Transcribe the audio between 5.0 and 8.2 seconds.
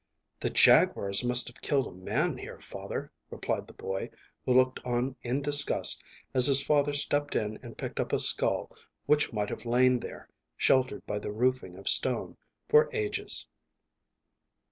in disgust as his father stepped in and picked up a